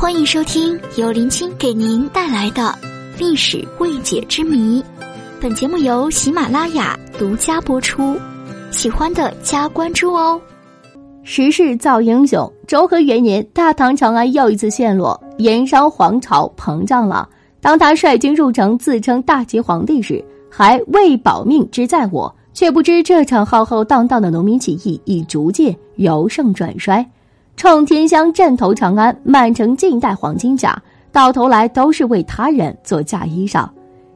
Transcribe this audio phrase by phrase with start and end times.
[0.00, 2.74] 欢迎收听由林青给您带来的
[3.18, 4.82] 历史未解之谜。
[5.38, 8.18] 本节目由喜马拉雅独家播出，
[8.70, 10.40] 喜欢的加关注哦。
[11.22, 17.28] 时势造英雄，昭和元年，大唐长安又一次陷落，燕商皇朝膨胀了。
[17.60, 27.06] 当他率军入城，自称大齐皇帝时，还为保命之在我，却不知这场浩浩荡荡的农民起义已逐渐由盛转衰。
[27.60, 33.68] 冲天香镇投长安，满城尽带黄金甲，到头来都是为他人做嫁衣裳。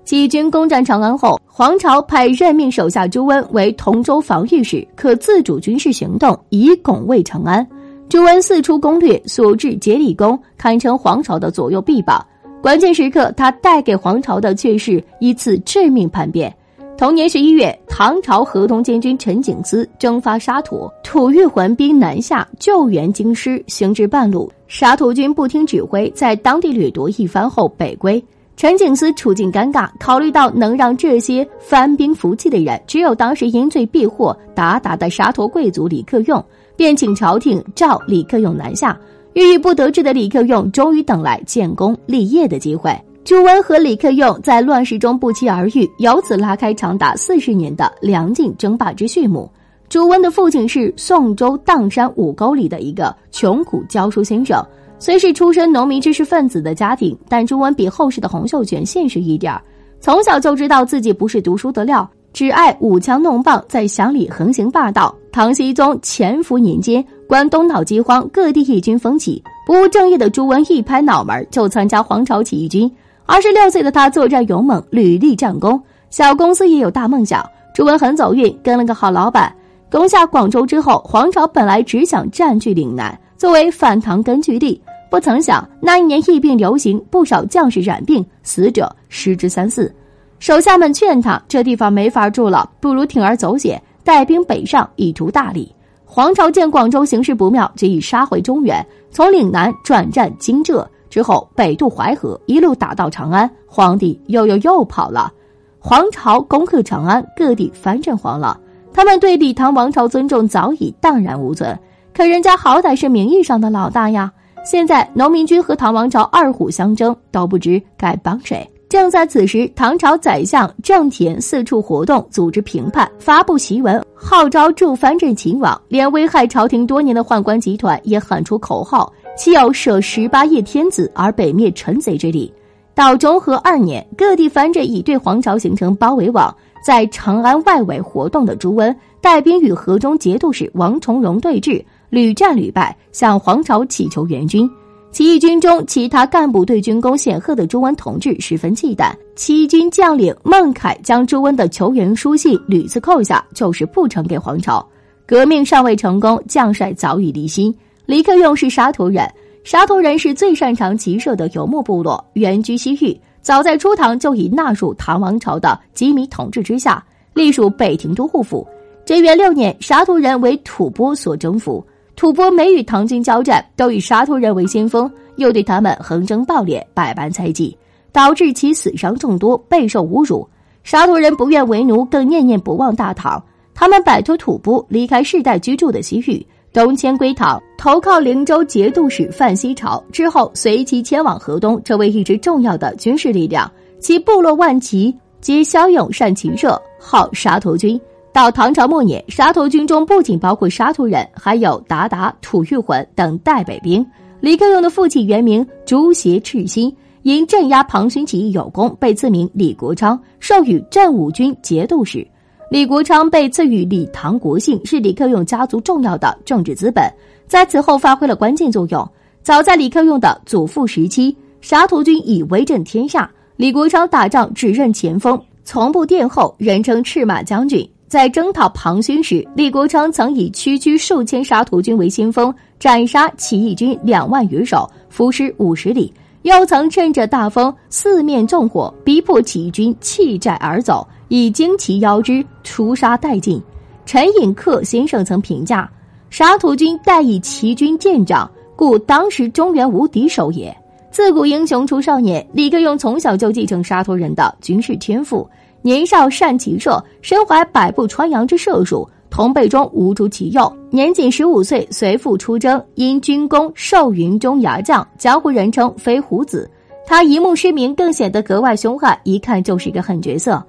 [0.02, 7.66] 起义军攻占长安后，黄巢派任命手下朱温为同州防御使，可自主军事行动，以拱卫长安。
[8.08, 12.26] 朱温四处攻略，所至竭力攻，堪称黄巢的左右臂膀。
[12.62, 16.50] 关键时刻，他带给黄巢的却是一次致命叛变。
[16.96, 28.24] 同年十一月，唐朝河东监军陈景思征发沙陀，吐谷还兵南下救援京师，行至半路，沙陀军不听指挥，在当地掠夺一番后北归。
[28.56, 36.42] 陈景思处境尴尬，考虑到能让这些番兵服气的人，只有当时因罪避祸达达的沙陀贵族李克用，
[36.76, 38.96] 便请朝廷召李克用南下。
[39.32, 42.96] 郁郁不得志的李克用终于等来建功立业的机会。
[43.24, 49.50] 朱温和李克用在乱世中不期而遇，由此拉开长达四十年的梁晋争霸之序幕。
[49.88, 54.62] 朱温的父亲是宋州砀山五沟里的一个穷苦教书先生，
[54.98, 59.62] 虽是出身农民知识分子的家庭，但朱温比后世的洪秀全现实一点儿，
[60.00, 65.14] 从小就知道自己不是读书的料，只爱舞枪弄棒，在乡里横行霸道。
[65.32, 72.90] 唐僖宗乾伏年间，关东闹饥荒，各地义军风起，不务正业的朱温一拍脑门就参加黄巢起义军。
[73.26, 75.80] 二十六岁的他作战勇猛，屡立战功。
[76.10, 77.44] 小公司也有大梦想。
[77.74, 79.52] 朱文很走运，跟了个好老板。
[79.90, 84.80] 攻下广州之后，黄巢本来只想占据岭南，作为反唐根据地。
[85.10, 89.92] 不曾想那一年疫病流行，不少将士染病，死者失之三四。
[90.38, 95.74] 手下们劝他，这地方没法住了，不如铤而走险，带兵北上，以图大利。
[96.04, 100.88] 黄巢见广州形势不妙，决意杀回中原，从岭南转战荆浙。
[101.14, 105.32] 之后北渡淮河，一路打到长安，皇帝又又又跑了。
[105.78, 108.58] 黄巢攻克长安，各地藩镇黄了。
[108.92, 111.78] 他们对李唐王朝尊重早已荡然无存。
[112.12, 114.32] 可人家好歹是名义上的老大呀！
[114.64, 118.68] 现在农民军和唐王朝二虎相争，都不知该帮谁。
[118.88, 125.80] 正在此时，唐朝宰相郑田四处活动，组织评判，发布檄文，号召驻藩镇勤王。
[125.86, 129.12] 连危害朝廷多年的宦官集团也喊出口号。
[129.36, 132.52] 岂有舍十八叶天子而北灭臣贼之理？
[132.94, 136.54] 到中和二年，各地藩镇已对黄巢形成包围网，
[136.86, 144.70] 在长安外围活动的朱温带兵与河中节度使王重荣对峙，屡战屡败，向黄巢乞求援军。
[145.10, 149.12] 起义军中其他干部对军功显赫的朱温同志十分忌惮。
[149.34, 154.84] 起义军将领孟凯将朱温的求援书信屡次扣下，就是不呈给黄巢。
[155.26, 157.74] 革命尚未成功，将帅早已离心。
[158.06, 159.26] 李克用是沙陀人，
[159.64, 163.18] 沙陀人是最擅长骑射的游牧部落，原居西域。
[163.40, 168.66] 早在初唐就已纳入唐王朝的吉米统治之下，隶属北庭都护府。
[169.06, 171.82] 贞元六年，沙陀人为吐蕃所征服，
[172.14, 177.74] 吐蕃每与唐军交战，都以沙陀人为先锋，又对他们横征暴敛，百般猜忌，
[178.12, 180.46] 导致其死伤众多，备受侮辱。
[180.82, 183.42] 沙陀人不愿为奴，更念念不忘大唐。
[183.74, 186.46] 他们摆脱吐蕃，离开世代居住的西域。
[186.74, 193.70] 东迁归唐，投靠灵州节度使范希朝之后，随即迁往河东，成为一支重要的军事力量。
[194.00, 197.98] 其部落万骑皆骁勇善骑射，号沙陀军。
[198.32, 204.04] 到唐朝末年，沙陀军中不仅包括沙陀人，还有鞑靼、吐谷浑等代北兵。
[204.40, 206.92] 李克用的父亲原名朱邪赤心，
[207.22, 212.26] 因镇压庞勋起义有功，被赐名李国昌，授予镇武军节度使。
[212.74, 217.08] 李国昌被赐予李唐国姓，是李克用家族重要的政治资本，
[217.46, 219.08] 在此后发挥了关键作用。
[219.44, 223.30] 早在李克用的祖父时期，沙陀军已威震天下。
[223.54, 227.88] 李国昌打仗只认前锋，从不殿后，人称赤马将军。
[228.08, 236.12] 在征讨庞勋时，李国昌曾以区区数千沙陀军为先锋，斩杀起义军两万余首，伏尸五十里。
[236.42, 241.06] 又曾趁着大风，四面纵火，逼迫起义军弃寨而走。
[241.28, 243.62] 以旌旗邀之，屠杀殆尽。
[244.06, 245.90] 陈寅恪先生曾评价
[246.30, 250.76] ：“沙陀军待以齐军见长，故当时中原无敌手也。”
[251.10, 255.48] 自古英雄出少年，李克用从小就继承沙陀人的军事天赋，
[255.80, 260.70] 年少善骑射，身怀百步穿杨之射术，同辈中无出其右。
[260.90, 266.68] 年仅十五岁，随父出征，因军功授云中牙将，江湖人称飞虎子。
[267.06, 270.60] 他一目失明，更显得格外凶悍，一看就是一个狠角色。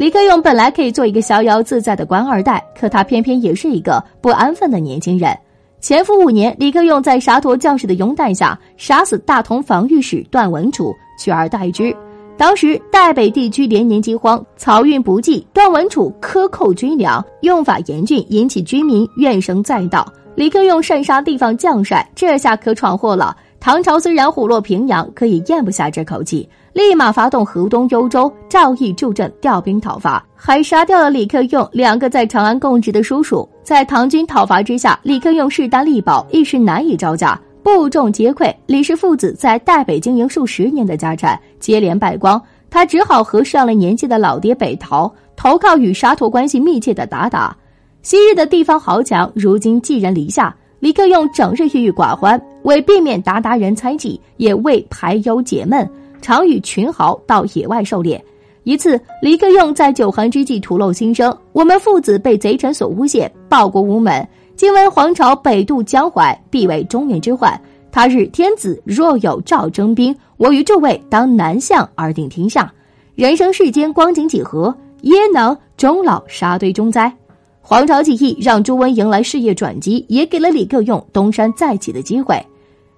[0.00, 5.38] 李克用本来可以做一个逍遥自在的官二代，可他偏偏也是一个不安分的年轻人。
[5.78, 11.94] 前夫五年，李克用在沙陀将士的拥戴下，杀死大同防御使段文楚，取而代之。
[12.38, 20.10] 当时代北地区连年饥荒，漕运不济，段文楚克扣军粮，用法严峻，引起军民怨声载道。
[20.34, 23.36] 李克用擅杀地方将帅，这下可闯祸了。
[23.60, 33.46] 唐朝虽然虎落平阳，可也咽不下这口气，立马发动河东幽州赵义助阵，调兵讨伐，还杀掉了李克用两个在长安供职的叔叔。
[33.62, 38.50] 在唐军讨伐之下，李克用势单力薄，一时难以招架，部众皆溃。
[38.64, 42.40] 李氏父子在代北经营数十年的家产接连败光，
[42.70, 47.52] 他只好和上了年纪的老爹北逃，投靠与沙陀关系密切的鞑靼。
[48.00, 50.56] 昔日的地方豪强，如今寄人篱下。
[50.78, 55.88] 李克用整日郁郁寡欢，为避免鞑靼人猜忌，也为排忧解闷，
[56.20, 58.22] 常与群豪到野外狩猎。
[58.64, 64.26] 一次，李克用在酒酣之际吐露心声：“我们父子被贼臣所诬陷，报国无门。
[64.54, 67.58] 今闻皇朝北渡江淮，必为中原之患。
[67.90, 72.70] 他日天子若有诏征兵，我与诸位当南向而定天下。
[73.14, 74.74] 人生世间光景几何？
[75.00, 77.10] 焉能终老沙堆中哉？”
[77.70, 82.36] 黄巢起义让朱温迎来事业转机，也给了李克用东山再起的机会。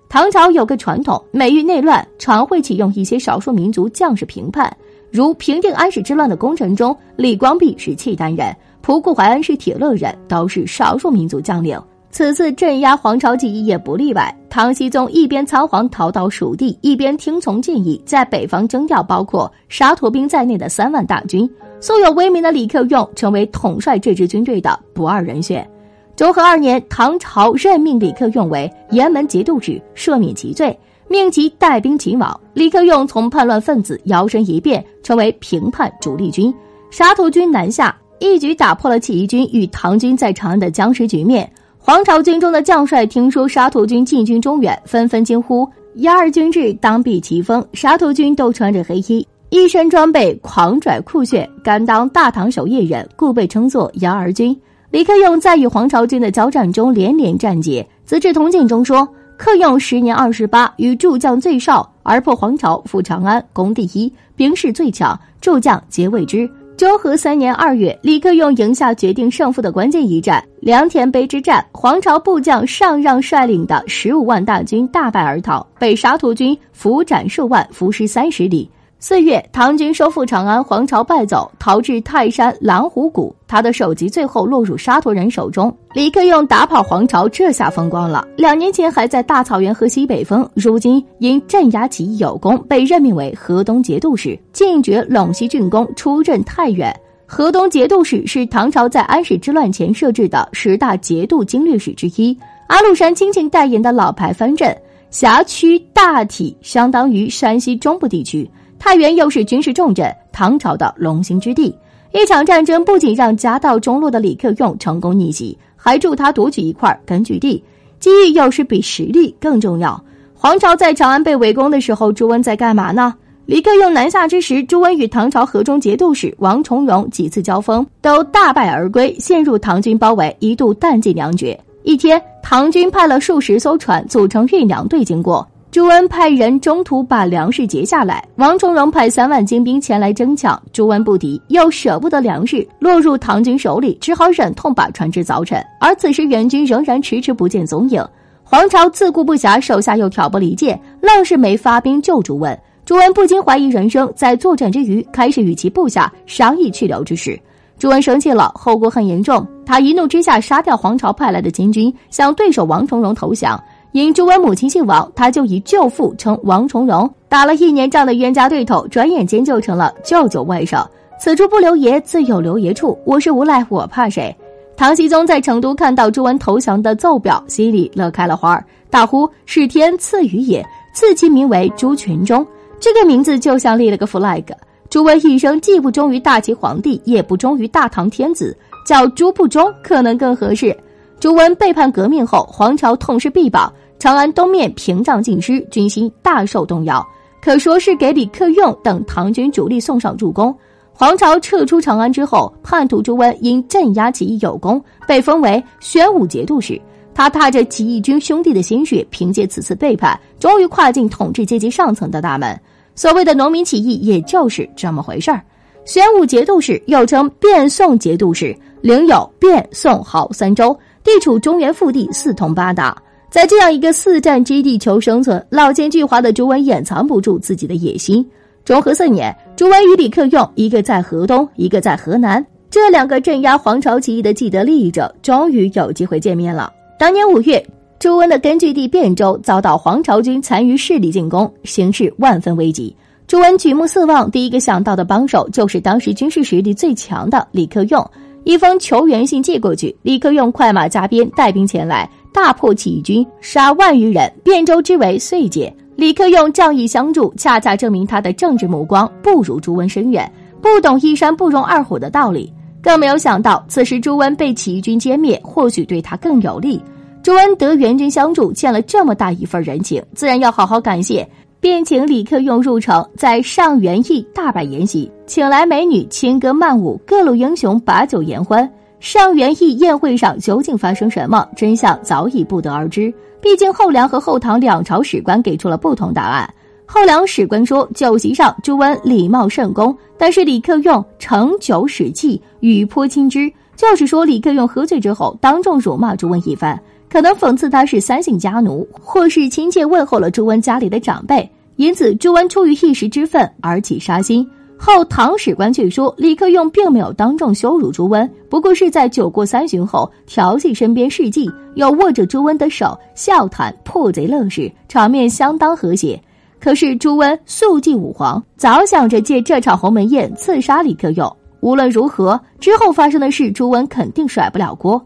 [0.08, 4.74] 唐朝有个传统，每遇内乱，常会启用一些少数民族将士评判。
[5.10, 11.78] 如平定安史之乱的功臣中，李光弼是契丹人，仆固怀恩是铁勒人，都是少数民族将领。
[12.12, 14.32] 此次镇压黄巢起义也不例外。
[14.50, 21.49] 唐僖宗一边仓皇逃到蜀地，一边听从建议，在北方征调包括沙陀兵在内的三万大军。
[21.81, 25.67] 素有威名的李克用成为统帅这支军队的不二人选。
[26.14, 30.79] 周和二年，唐朝任命李克用为雁门节度使，赦免其罪，
[31.09, 32.38] 命其带兵勤王。
[32.53, 36.55] 李克用从叛乱分子摇身一变，成为平叛主力军。
[36.91, 41.50] 沙陀军南下，一举打破了起义军与唐军在长安的僵持局面。
[41.84, 45.69] 黄巢军中的将帅听说沙陀军进军中原，纷纷惊呼
[45.99, 49.26] ：“压二军至，当避其锋。”沙陀军都穿着黑衣。
[49.50, 54.56] 一身装备狂拽酷炫，甘当大唐守夜人，故被称作“姚儿军”。
[54.93, 59.06] 李克用在与黄巢军的交战中连连战捷，《资治通鉴》中说
[59.37, 66.49] ：“克用时年二十八，与诸将最少，而破黄巢，复长安，攻第一，兵势最强，诸将皆畏之。”
[66.82, 78.69] 昭和三年二月，李克用赢下决定胜负的关键一战——良田碑之战，黄巢部将上让率领的十五万大军大败而逃，被沙陀军俘斩数万，伏尸三十里。
[79.04, 83.34] 四月，唐军收复长安，黄巢败走，逃至泰山蓝虎谷。
[83.49, 85.76] 他的首级最后落入沙陀人手中。
[85.93, 88.25] 李克用打跑黄巢，这下风光了。
[88.37, 96.94] 两年前还在大草原喝西北风，如今因镇压起义有功，被任命为河东节度使，进爵陇西郡公，出任太原。
[97.26, 102.38] 河东节度使是唐朝在安史之乱前设置的十大节度经略使之一。
[102.69, 104.72] 阿禄山亲情代言的老牌藩镇，
[105.10, 108.49] 辖区大体相当于山西中部地区。
[108.84, 111.73] 太原又是军事重镇，唐朝的龙兴之地。
[112.12, 117.62] 一场战争不仅让家道中落的李克用成功逆袭，还助他夺取一块根据地。
[118.00, 120.02] 机遇有时比实力更重要。
[120.34, 123.14] 黄巢在长安被围攻的时候，朱温在干嘛呢？
[123.47, 131.56] 李克用南下之时，朱温与唐朝河中节度使王重荣几次交锋，都大败而归，陷入唐军包围，一度弹尽粮绝。
[131.85, 135.49] 一天，唐军派了数十艘船组成运粮队经过。
[135.73, 145.64] 朱温派人中途把粮食截下来，王重荣派三万精兵前来争抢，朱温不敌，又舍不得粮食落入唐军手里，只好忍痛把船只凿沉。
[145.81, 148.07] 而此时援军仍然迟迟不见踪影，
[148.45, 152.61] 黄巢自顾不暇，手下又挑拨离间，愣是没发兵救朱温。
[152.85, 157.41] 朱温不禁怀疑人生，在作战之余，开始与其部下商议去留之事。
[157.79, 163.59] 朱温生气了，后果很严重，他一怒之下杀掉黄巢派来的金军，向对手王重荣投降。
[163.92, 167.08] 因朱温母亲姓王，他就以舅父称王重荣。
[167.28, 170.82] 打了一年仗的冤家对头，转眼间就成了舅舅外甥。
[171.20, 172.99] 此处不留爷，自有留爷处。
[173.04, 174.34] 我是无赖，我怕谁？
[174.78, 182.44] 唐僖宗在成都看到朱温投降的奏表，心里乐开了花儿，大呼是天赐予也，赐其名为朱全忠。
[182.80, 184.42] 这个名字就像立了个 flag。
[184.88, 188.56] 朱温一生既不忠于大齐皇帝，也不忠于大唐天子，
[188.87, 190.75] 叫朱不忠可能更合适。
[191.20, 193.72] 朱温背叛革命后，黄巢痛失臂膀。
[194.02, 197.09] 长安东面屏障尽失，军心大受动摇，
[197.40, 200.52] 可说是给李克用等唐军主力送上助攻。
[200.92, 206.82] 黄巢撤出长安之后，叛徒朱温因镇压起义有功，被封为宣武节度使。
[207.14, 212.61] 他踏着起义军兄弟的鲜血，凭借此次背叛，终于跨进统治阶级上层的大门。
[212.97, 215.40] 所谓的农民起义，也就是这么回事儿。
[215.85, 223.00] 宣武节度使又称卞宋节度使，领有卞、宋、濠三州，地处中原腹地，四通八达。
[223.32, 228.22] 在这样一个四战之地求生存，老奸巨猾的朱温掩藏不住自己的野心。
[228.62, 236.70] 中和四年，朱温与李克用，一个在河东，一个在河南，这两个镇压黄巢起义的既得利益者，终于有机会见面了。
[236.98, 237.66] 当年五月，
[237.98, 242.94] 朱温的根据地汴州遭到黄巢军残余势力进攻，形势万分危急。
[243.26, 248.06] 朱温举目四望，第一个想到的帮手就是当时军事实力最强的李克用。
[248.44, 255.74] 一封求援信寄过去，李克用快马加鞭带兵前来，大破起义军，杀万余人，汴州之围遂解。
[255.94, 262.52] 李克用仗义相助，恰恰证明他的政治目光不如朱温深远，不懂一山不容二虎的道理。
[262.82, 266.82] 更没有想到，此时朱温被起义军歼灭，或许对他更有利。
[267.22, 271.28] 朱温得援军相助，欠了这么大一份人情，自然要好好感谢。
[271.60, 278.68] 便请李克用入城，在上元驿大摆筵席，请来美女轻歌曼舞，各路英雄把酒言欢。
[279.02, 283.12] 上元义宴会上究竟发生什么，真相早已不得而知。
[283.40, 286.49] 毕竟后梁和后唐两朝史官给出了不同答案。
[286.87, 296.80] 后梁史官说，酒席上朱温礼貌甚恭，但是李克用盛酒使气，语颇轻之，就是说李克用喝醉之后当众辱骂朱温一番。
[297.11, 304.49] 可能讽刺他是三姓家奴，或是亲切问候了朱温家里的长辈，因此朱温出于一时之愤而起杀心。
[304.84, 316.20] 后唐史官却说，李克用并没有当众羞辱朱温，不过是在酒过三巡后调戏身边侍妓，又握着朱温的手笑谈破贼乐事，场面相当和谐。
[316.58, 321.32] 可是朱温素忌武皇，早想着借这场鸿门宴刺杀李克用。
[321.60, 325.00] 无论如何，之后发生的事，朱温肯定甩不了锅。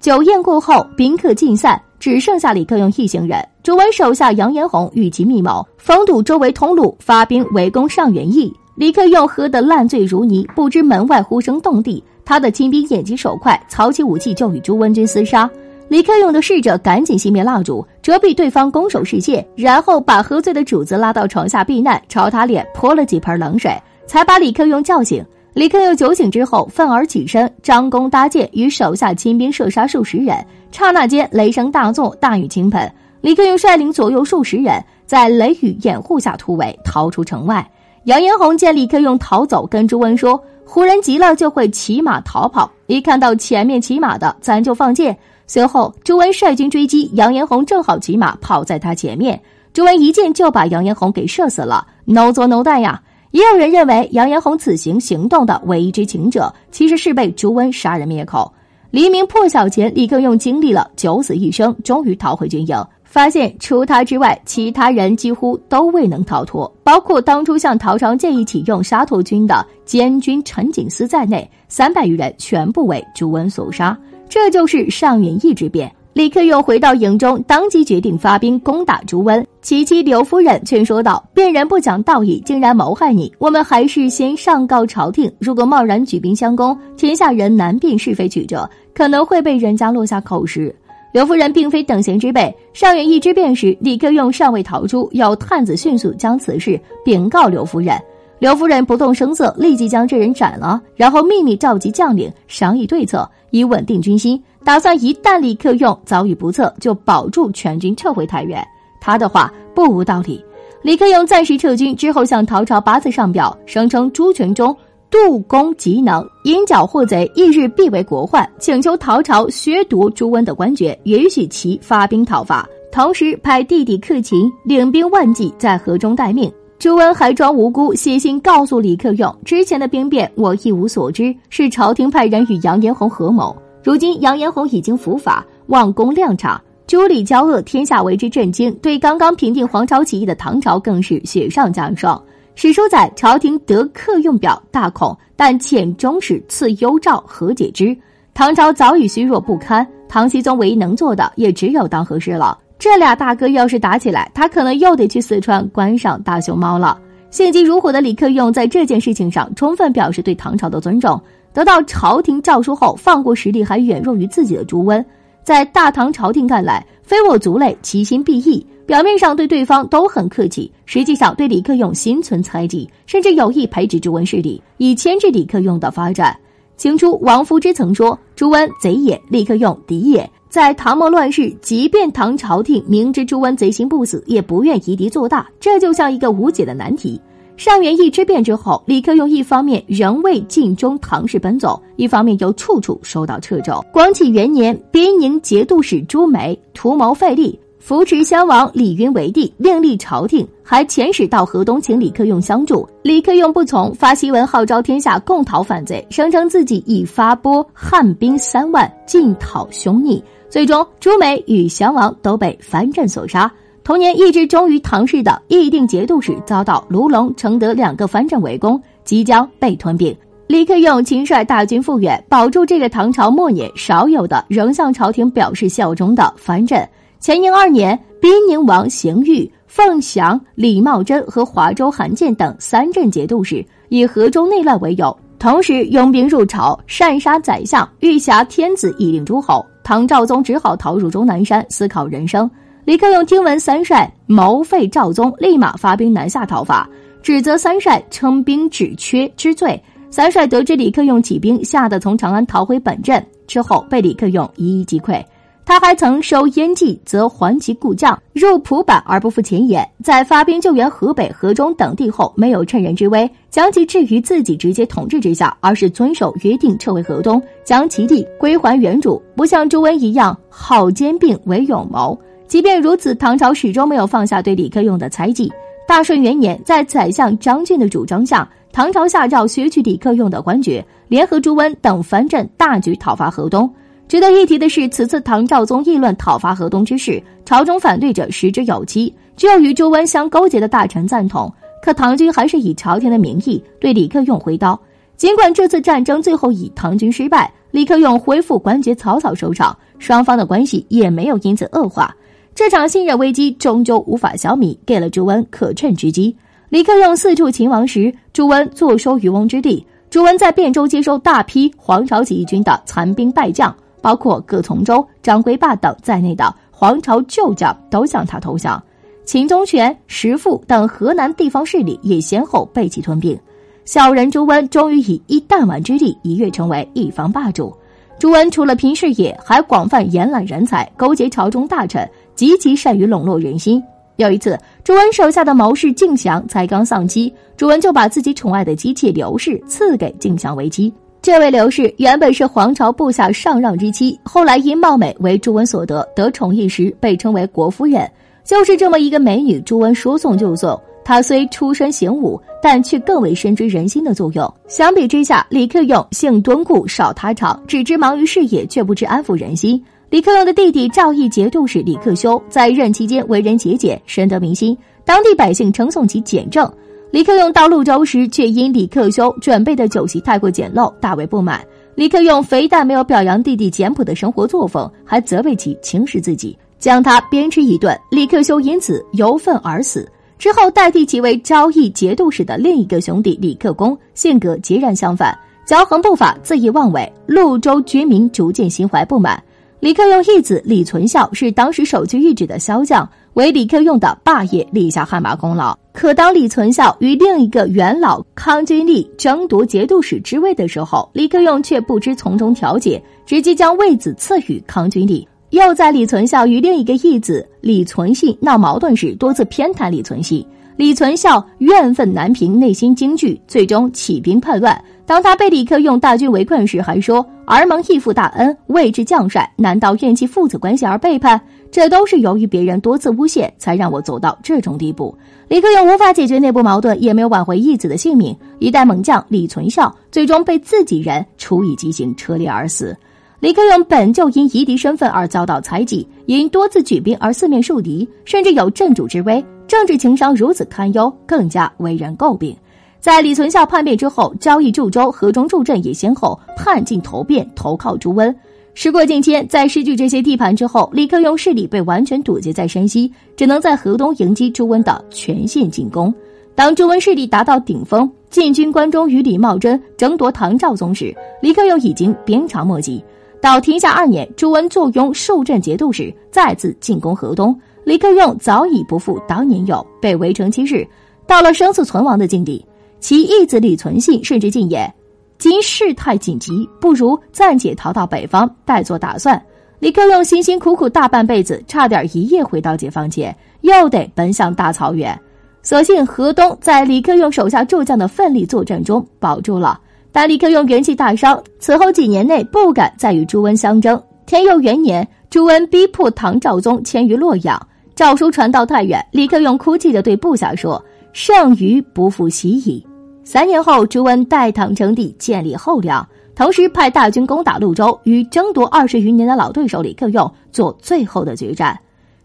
[0.00, 3.38] 酒宴过后，宾客尽散，只剩下李克用一行人。
[3.62, 8.52] 朱温手下杨延洪与其密谋，封堵周围通路，发兵围攻上元驿。
[8.80, 12.02] 李克用喝得烂醉如泥，不知门外呼声动地。
[12.24, 15.50] 他的亲兵眼疾手快，操起武器就与朱温军厮杀。
[15.88, 23.70] 李克用的侍者赶紧熄灭蜡烛，遮蔽对方攻守视线，然后把喝醉的主子拉到床下避难，朝他脸泼了几盆冷水，
[24.06, 25.22] 才把李克用叫醒。
[25.52, 30.34] 李克用酒醒之后，愤而起身，张弓搭箭，与手下亲兵射杀数十人。
[30.72, 32.90] 刹那间，雷声大作，大雨倾盆。
[33.20, 37.70] 李克用率领左右数十人，在雷雨掩护下突围，逃出城外。
[38.04, 45.16] 杨延洪见李克用逃走，跟朱温说：“胡人急了就会骑马逃跑，一看到前面骑马的，咱就放箭。”
[45.46, 49.38] 随后，朱温率军追击，杨延洪正好骑马跑在他前面，
[49.74, 51.86] 朱温一箭就把杨延洪给射死了。
[52.06, 53.02] No 作 No 弹呀！
[53.32, 58.50] 也有人认为，杨延洪此行行动的唯一知情者，其实是被朱温杀人灭口。
[58.90, 73.98] 黎明破晓前，李克用经历了九死一生，终于逃回军营，发现除他之外，其他人几乎都未能逃脱，包括当初向陶长建议启用沙陀军的监军陈景思在内，三百余人全部为朱温所杀。
[74.28, 75.92] 这就是上元驿之变。
[76.12, 79.44] 李克用回到营中，当即决定发兵攻打朱温。
[79.60, 85.28] 其妻刘夫人劝说道：“辨人不讲道义，竟然谋害你，我们还是先上告朝廷。
[85.40, 90.72] 如果贸然举兵相攻，天下人难辨是非曲折，可能会被人家落下口实。”
[91.12, 92.54] 刘夫人并非等闲之辈。
[92.72, 98.00] 上元一知变时，李克用尚未逃出，有探子迅速将此事禀告刘夫人。
[98.38, 104.42] 刘夫人不动声色，立即将这人斩了，然后秘密召集将领商议对策，以稳定军心。
[104.64, 108.66] 打算一旦李克用遭遇不测，就保住全军撤回太原。
[109.00, 110.42] 他的话不无道理。
[110.82, 114.74] 李克用暂时撤军之后，向陶朝八字上表，声称朱全忠
[115.10, 122.66] 杜公极能，因剿祸贼，一日必为国患，请求陶朝削夺朱温的官爵，允许其发兵讨伐。
[122.92, 126.50] 同时派弟弟克勤领兵万计在河中待命。
[126.78, 133.54] 朱温还装无辜，写信告诉李克用：“之前的兵变我一无所知，是朝廷派人与杨延洪合谋。
[133.82, 136.62] 如今杨延洪已经伏法，望公亮察。
[136.86, 142.20] 朱李交恶，天下为之震惊，对刚刚平定黄巢起义的唐朝更是雪上加霜。
[142.54, 147.96] 史书载，朝廷得克用表，大恐，但遣中使赐幽诏和解之。
[148.34, 156.98] 唐朝早已虚弱不堪，唐僖宗唯一能做的，也只有当和事佬。”这俩大哥要是打起来，他可能又得去四川观赏大熊猫了。
[157.30, 161.20] 性急如火的李克用在这件事情上充分表示对唐朝的尊重。
[161.52, 165.04] 得到朝廷诏书后，放过实力还远弱于自己的朱温，
[165.42, 168.66] 在大唐朝廷看来，非我族类，其心必异。
[168.90, 176.36] 表面上对对方都很客气，实际上对李克用心存猜忌，甚至有意培植朱温势力，以牵制李克用的发展。
[176.76, 187.20] 清初王夫之曾说：“朱温贼也，李克用敌也。”在唐末乱世，即便唐朝廷明知朱温贼心不死，也不愿夷狄做大，这就像一个无解的难题。
[187.56, 193.84] 上元义之变之后，李克用一方面仍为晋中唐氏奔走，一方面又处处受到掣肘。
[193.92, 197.56] 光启元年，边宁节度使朱梅图谋废立。
[197.80, 202.86] 扶持襄王李云为帝，另立朝廷，还遣使到河东请李克用相助。
[203.02, 210.22] 李克用不从，发檄文号召天下共讨反贼，声称自己已发拨汉兵三万进讨凶逆。
[210.50, 213.50] 最终，朱美与降王都被藩镇所杀。
[213.82, 220.14] 同年，一直忠于唐氏的义定节度使遭到卢龙、承德两个藩镇围攻，即将被吞并。
[220.46, 226.86] 李克用亲率大军复原，保住这个唐朝末年少有的仍向朝廷表示效忠的藩镇。
[227.22, 239.62] 乾宁二年，宾宁王邢玉、凤翔、李茂贞和华州韩建等三镇节度使以河中内乱为由，同时拥兵入朝，擅杀宰相，欲挟天子以令诸侯。
[239.84, 242.50] 唐昭宗只好逃入终南山，思考人生。
[242.86, 246.88] 李克用听闻三帅谋废赵宗，立马发兵南下讨伐，
[247.22, 249.78] 指责三帅称兵止缺之罪。
[250.08, 255.22] 三帅得知李克用起兵，吓得从长安逃回本镇，之后被李克用一一击溃。
[255.70, 259.88] 他还曾收燕骑，则还其故将，入蒲坂而不复前言。
[260.02, 269.22] 在发兵救援河北、河中等地后，没有趁人之危将其置于自己直接统治之下，而是遵守约定撤回河东，将其地归还原主。
[269.36, 272.20] 不像朱温一样好兼并为勇谋。
[272.48, 275.48] 即便如此，唐朝始终没有放下对李克用的猜忌。
[275.86, 283.72] 大顺元年，在宰相张俊的主张下，唐朝下诏削去李克用的官爵，联合朱温等藩镇大举讨伐河东。
[284.10, 291.48] 值得一提的是，此次唐昭宗议论讨伐河东之事，朝中反对者十之有七，只有与朱温相勾结的大臣赞同。
[291.80, 294.76] 可唐军还是以朝廷的名义对李克用挥刀。
[295.16, 302.12] 尽管这次战争最后以唐军失败，李克用恢复官爵草草收场，双方的关系也没有因此恶化。
[302.52, 306.36] 这场信任危机终究无法消弭，给了朱温可乘之机。
[306.68, 309.86] 李克用四处勤王时，朱温坐收渔翁之利。
[310.10, 313.72] 朱温在汴州接收大批黄巢起义军的残兵败将。
[314.00, 318.82] 包括葛从周、张归霸等在内的皇朝旧将都向他投降，
[319.24, 323.38] 秦宗权、石富等河南地方势力也先后被其吞并。
[323.84, 327.74] 小人朱温终于以一弹丸之力一跃成为一方霸主。
[328.18, 333.82] 朱温除了拼事业，还广泛延揽人才，勾结朝中大臣，极其善于笼络人心。
[334.16, 340.92] 有一次，朱温手下的谋士敬祥才刚丧妻，朱温就把自己宠爱的姬妾刘氏赐给敬祥为妻。
[341.22, 348.10] 这位刘氏原本是皇朝部下上让之妻，后来因貌美为朱温所得，得宠一时，被称为国夫人。
[348.42, 350.80] 就是这么一个美女，朱温说送就送。
[351.04, 354.54] 她虽出身行武，但却更为深知人心的作用。
[354.66, 359.82] 相比之下，李克用性敦固，少他长，只知忙于事业，却不知安抚人心。
[360.08, 366.68] 李克用的弟弟赵义节度使李克修在任期间为人节俭，深得民心，当地百姓称颂其俭政。
[367.10, 371.60] 李克用到潞州时，却因李克修准备的酒席太过简陋，大为不满。
[371.96, 377.98] 李克用非但没有表扬弟弟简朴的生活作风，还责备其轻视自己，将他鞭笞一顿。
[378.12, 380.08] 李克修因此由愤而死。
[380.38, 387.12] 之后代替其为昭义节度使的另一个兄弟李克恭，性格截然相反，骄横不法，恣意妄为。
[387.26, 389.42] 潞州居民逐渐心怀不满。
[389.80, 393.06] 李克用义子李存孝是当时首屈一指的骁将。
[393.40, 395.74] 为李克用的霸业立下汗马功劳。
[395.94, 405.26] 可当李存孝与另一个元老康君立争夺节度使之位的时候，李克用却不知从中调解，直接将位子赐予康君立。
[405.48, 410.44] 又在李存孝与另一个义子李存信闹矛盾时，多次偏袒李存信。
[410.80, 414.82] 李存孝怨愤难平，内心惊惧，最终起兵叛乱。
[415.04, 421.38] 当他被李克用大军围困时，还说：“儿蒙义父大恩，位至将帅，难道怨弃父子关系而背叛？”
[421.70, 425.14] 这都是由于别人多次诬陷，才让我走到这种地步。
[425.48, 428.34] 李克用无法解决内部矛盾，也没有挽回义子的性命。
[428.58, 432.96] 一代猛将李存孝最终被自己人处以极刑，车裂而死。
[433.40, 442.56] 李克用本就因夷狄身份而遭到猜忌，因多次举兵而四面树敌，甚至有镇主之威，政治情商如此堪忧，更加为人诟病。
[442.98, 448.34] 在李存孝叛变之后，交义驻州、河中驻镇也先后叛进投变，投靠朱温。
[448.74, 456.12] 时过境迁，在失去这些地盘之后，李克用势力被完全堵截在山西，只能在河东迎击朱温的全线进攻。
[456.56, 463.00] 当朱温势力达到顶峰，进军关中与李茂贞争夺唐昭宗时，李克用已经鞭长莫及。
[463.40, 470.86] 到天下二年，朱温坐拥数镇节度使，再次进攻河东，李克用早已不复当年勇，被围城七日，
[471.26, 472.64] 到了生死存亡的境地。
[473.00, 474.92] 其义子李存信甚至进言
[475.38, 479.42] ：“今事态紧急，不如暂且逃到北方，待做打算。”
[479.80, 485.18] 李克用辛辛苦苦大半辈子，差点一夜回到解放前，又得奔向大草原。
[485.62, 489.80] 所幸河东在李克用手下诸将的奋力作战中保住了，
[490.12, 493.98] 但李克用元气大伤，此后几年内不敢再与朱温相争。
[494.26, 497.58] 天佑元年，朱温逼迫唐昭宗迁于洛阳，
[498.00, 500.82] 诏书传到太原，李克用哭泣地对部下说
[501.12, 502.82] ：“剩余不复袭矣。”
[503.24, 506.08] 三年后，朱温代唐称帝，建立后梁。
[506.34, 511.78] 同时派大军攻打潞州，与争夺二十余年的老对手李克用做最后的决战。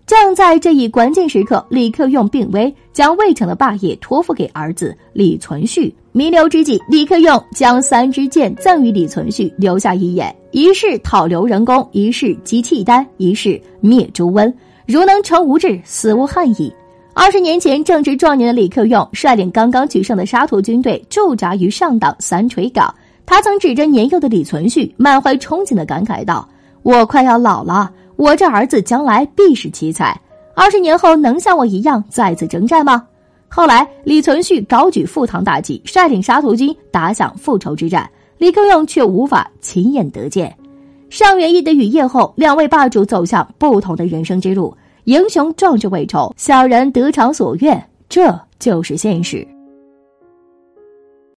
[0.05, 5.93] 正在这一关键时刻，李克用病危，将魏城的霸业托付给儿子李存勖。
[6.13, 14.55] 弥留之际，李克用将三支箭赠予李存勖，留下遗言：一是讨刘仁恭，一是击契丹，一是灭朱温。
[14.85, 16.71] 如能成吾志，死无憾矣。
[17.13, 22.93] 二十年前，正值壮年的李克用率领刚刚取胜的沙陀军队驻扎于上党三锤岗。
[23.25, 26.47] 他曾指着年幼的李存勖，满怀憧憬的感慨道
[26.83, 30.15] ：“我快要老了，我这儿子将来必是奇才。
[30.53, 33.07] 二十年后能像我一样再次征战吗？”
[33.49, 40.55] 后来，李存勖高举赴唐大旗，率领沙陀军打响复仇之战，李克用却无法亲眼得见。
[41.15, 44.75] 上元一的雨夜后，两位霸主走向不同的人生之路。
[45.06, 49.47] 英雄壮志未酬，小人得偿所愿，这就是现实。